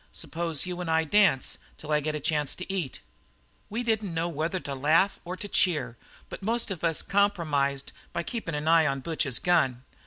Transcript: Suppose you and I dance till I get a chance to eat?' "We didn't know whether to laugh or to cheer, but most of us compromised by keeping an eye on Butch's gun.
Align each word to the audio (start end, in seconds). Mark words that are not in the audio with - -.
Suppose 0.11 0.65
you 0.65 0.81
and 0.81 0.89
I 0.89 1.03
dance 1.03 1.59
till 1.77 1.91
I 1.91 1.99
get 1.99 2.15
a 2.15 2.19
chance 2.19 2.55
to 2.55 2.73
eat?' 2.73 3.01
"We 3.69 3.83
didn't 3.83 4.15
know 4.15 4.29
whether 4.29 4.59
to 4.61 4.73
laugh 4.73 5.19
or 5.23 5.37
to 5.37 5.47
cheer, 5.47 5.95
but 6.27 6.41
most 6.41 6.71
of 6.71 6.83
us 6.83 7.03
compromised 7.03 7.91
by 8.11 8.23
keeping 8.23 8.55
an 8.55 8.67
eye 8.67 8.87
on 8.87 9.01
Butch's 9.01 9.37
gun. 9.37 9.83